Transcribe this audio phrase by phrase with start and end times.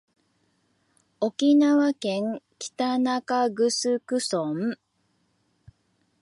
[1.19, 4.79] 沖縄県北中城村